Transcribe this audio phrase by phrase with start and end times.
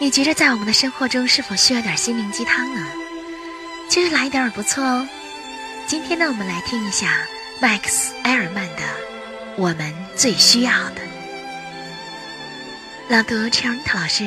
[0.00, 2.86] 你觉着在我们的生活中是否需要点心灵鸡汤呢？
[3.90, 5.04] 其实来一点儿不错哦。
[5.88, 7.26] 今天呢，我们来听一下
[7.60, 8.82] 麦克斯·埃尔曼的
[9.56, 11.00] 《我们最需要的》。
[13.08, 14.24] 朗读：陈荣涛老师。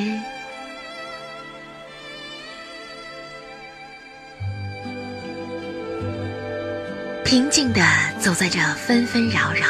[7.24, 7.80] 平静地
[8.20, 9.66] 走在这纷纷扰扰、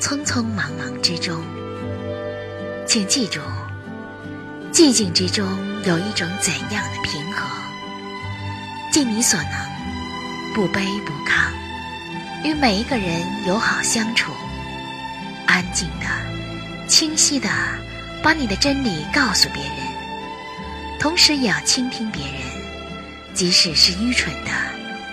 [0.00, 1.42] 匆匆忙忙之中，
[2.86, 3.40] 请记住。
[4.72, 5.44] 寂静之中
[5.84, 7.44] 有一种怎样的平和？
[8.92, 9.52] 尽你所能，
[10.54, 11.50] 不卑不亢，
[12.44, 14.32] 与每一个人友好相处，
[15.46, 16.06] 安静的、
[16.88, 17.48] 清晰的
[18.22, 19.74] 把你的真理告诉别人，
[21.00, 22.40] 同时也要倾听别人，
[23.34, 24.50] 即使是愚蠢的、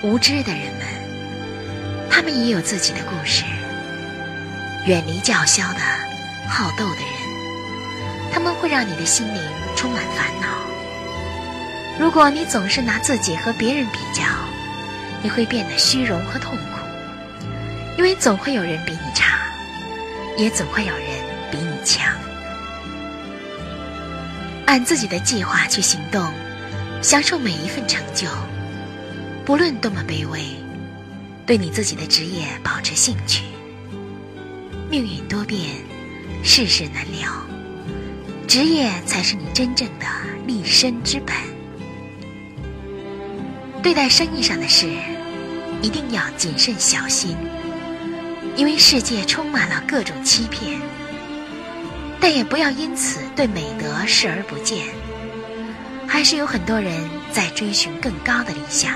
[0.03, 3.44] 无知的人们，他们也有自己的故事。
[4.85, 5.80] 远离叫嚣的、
[6.47, 7.16] 好斗的人。
[8.31, 9.41] 他们会让你的心灵
[9.76, 10.48] 充满烦恼。
[12.00, 14.23] 如果你总是拿自己和别人比较，
[15.23, 17.45] 你会变得虚荣和痛苦，
[17.97, 19.39] 因为总会有人比你差，
[20.38, 21.08] 也总会有人
[21.52, 22.14] 比你强。
[24.67, 26.31] 按自己的计划去行动，
[27.02, 28.28] 享受每一份成就，
[29.44, 30.41] 不论多么卑微。
[31.45, 33.44] 对你自己的职业保持兴趣。
[34.89, 35.62] 命运多变，
[36.44, 37.31] 世事难料。
[38.48, 40.06] 职业才是你真正的
[40.45, 41.36] 立身之本。
[43.84, 44.88] 对待生意上的事，
[45.81, 47.36] 一定要谨慎小心，
[48.56, 50.80] 因为世界充满了各种欺骗。
[52.22, 54.88] 但也不要因此对美德视而不见，
[56.08, 58.94] 还是有很多人在追寻更高的理想。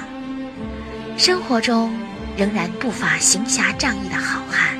[1.17, 1.93] 生活中
[2.37, 4.79] 仍然不乏行侠仗义的好汉，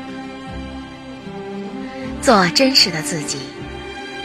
[2.21, 3.37] 做真实的自己。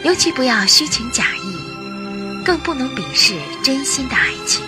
[0.04, 1.56] 尤其不要虚情假意，
[2.44, 4.64] 更不能鄙视真心的爱情。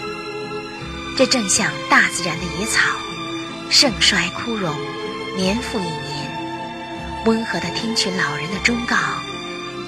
[1.17, 2.81] 这正像大自然的野草，
[3.71, 4.75] 盛衰枯荣，
[5.37, 6.29] 年复一年。
[7.27, 8.97] 温和的听取老人的忠告，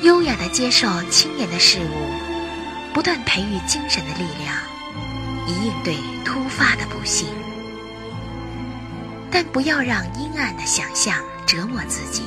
[0.02, 4.54] 优雅的接受青年的事物，不断培育精神的力量，
[5.46, 7.26] 以应对突发的不幸。
[9.30, 11.14] 但不要让阴暗的想象
[11.46, 12.22] 折磨自己，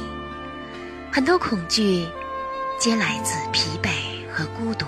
[1.12, 2.08] 很多恐惧。
[2.84, 3.92] 皆来自疲惫
[4.30, 4.86] 和孤独。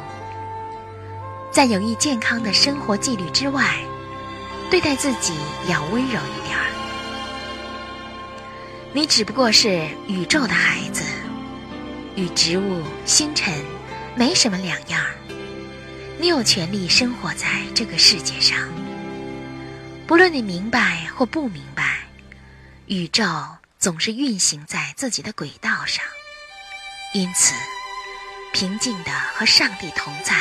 [1.50, 3.73] 在有益健康的生活纪律之外，
[4.69, 5.33] 对待自己
[5.69, 6.66] 要温柔一点儿。
[8.91, 11.05] 你只不过是宇宙的孩子，
[12.17, 13.63] 与植物、星辰
[14.13, 15.01] 没什么两样。
[16.19, 18.59] 你有权利生活在这个世界上，
[20.05, 22.00] 不论你明白或不明白，
[22.88, 23.23] 宇宙
[23.79, 26.03] 总是运行在自己的轨道上，
[27.13, 27.53] 因此。
[28.55, 30.33] 平静的和上帝同在，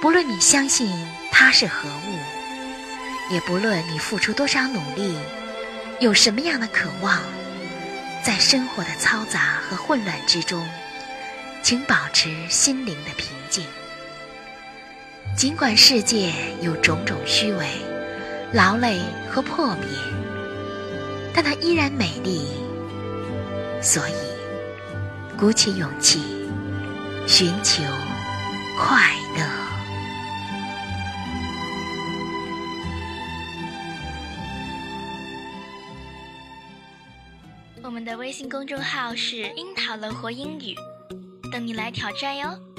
[0.00, 0.90] 不论你相信
[1.30, 5.16] 他是何物，也不论你付出多少努力，
[6.00, 7.20] 有什么样的渴望，
[8.24, 10.68] 在生活的嘈杂和混乱之中，
[11.62, 13.64] 请保持心灵的平静。
[15.36, 16.32] 尽管世界
[16.62, 17.64] 有种种虚伪、
[18.52, 19.00] 劳累
[19.30, 19.86] 和破灭，
[21.32, 22.44] 但它依然美丽。
[23.80, 24.14] 所以，
[25.38, 26.41] 鼓起勇气。
[27.26, 27.82] 寻求
[28.76, 29.62] 快乐。
[37.82, 40.74] 我们的微信公众号是“樱桃乐活英语”，
[41.52, 42.71] 等你来挑战哟。